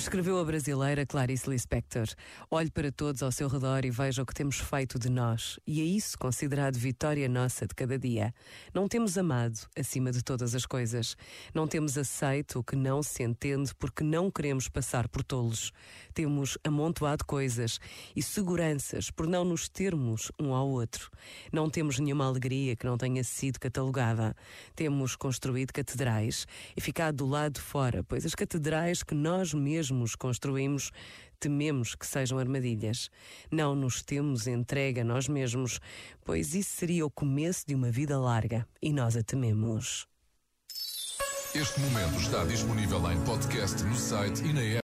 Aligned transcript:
Escreveu 0.00 0.38
a 0.38 0.44
brasileira 0.46 1.04
Clarice 1.04 1.48
Lispector. 1.50 2.06
Olhe 2.50 2.70
para 2.70 2.90
todos 2.90 3.22
ao 3.22 3.30
seu 3.30 3.48
redor 3.48 3.84
e 3.84 3.90
veja 3.90 4.22
o 4.22 4.26
que 4.26 4.32
temos 4.32 4.58
feito 4.58 4.98
de 4.98 5.10
nós. 5.10 5.60
E 5.66 5.82
é 5.82 5.84
isso 5.84 6.18
considerado 6.18 6.78
vitória 6.78 7.28
nossa 7.28 7.66
de 7.66 7.74
cada 7.74 7.98
dia. 7.98 8.32
Não 8.72 8.88
temos 8.88 9.18
amado 9.18 9.60
acima 9.78 10.10
de 10.10 10.24
todas 10.24 10.54
as 10.54 10.64
coisas. 10.64 11.18
Não 11.52 11.68
temos 11.68 11.98
aceito 11.98 12.60
o 12.60 12.64
que 12.64 12.76
não 12.76 13.02
se 13.02 13.22
entende 13.22 13.74
porque 13.74 14.02
não 14.02 14.30
queremos 14.30 14.70
passar 14.70 15.06
por 15.06 15.22
tolos. 15.22 15.70
Temos 16.14 16.56
amontoado 16.64 17.22
coisas 17.26 17.78
e 18.16 18.22
seguranças 18.22 19.10
por 19.10 19.26
não 19.26 19.44
nos 19.44 19.68
termos 19.68 20.32
um 20.40 20.54
ao 20.54 20.66
outro. 20.66 21.10
Não 21.52 21.68
temos 21.68 21.98
nenhuma 21.98 22.24
alegria 22.24 22.74
que 22.74 22.86
não 22.86 22.96
tenha 22.96 23.22
sido 23.22 23.60
catalogada. 23.60 24.34
Temos 24.74 25.14
construído 25.14 25.74
catedrais 25.74 26.46
e 26.74 26.80
ficado 26.80 27.16
do 27.16 27.26
lado 27.26 27.56
de 27.56 27.60
fora, 27.60 28.02
pois 28.02 28.24
as 28.24 28.34
catedrais 28.34 29.02
que 29.02 29.14
nós 29.14 29.52
mesmos 29.52 29.89
mesmos 29.90 30.14
construímos, 30.14 30.90
tememos 31.38 31.94
que 31.94 32.06
sejam 32.06 32.38
armadilhas. 32.38 33.10
Não 33.50 33.74
nos 33.74 34.02
temos 34.02 34.46
entregue 34.46 35.00
a 35.00 35.04
nós 35.04 35.28
mesmos, 35.28 35.80
pois 36.24 36.54
isso 36.54 36.70
seria 36.76 37.04
o 37.04 37.10
começo 37.10 37.66
de 37.66 37.74
uma 37.74 37.90
vida 37.90 38.18
larga 38.18 38.66
e 38.80 38.92
nós 38.92 39.16
a 39.16 39.22
tememos. 39.22 40.06
Este 41.52 41.80
momento 41.80 42.20
está 42.20 42.44
disponível 42.44 43.10
em 43.10 43.20
podcast 43.24 43.82
no 43.82 43.96
site 43.96 44.40
e 44.44 44.52
na 44.52 44.62
app. 44.62 44.78